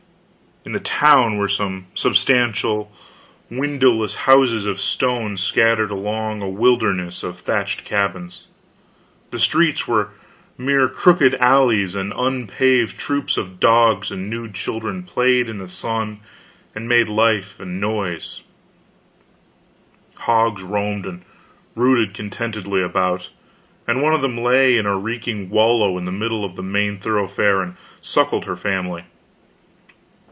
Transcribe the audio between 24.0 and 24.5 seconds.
one of them